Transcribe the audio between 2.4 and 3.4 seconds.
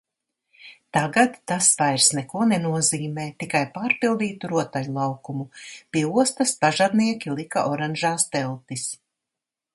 nenozīmē.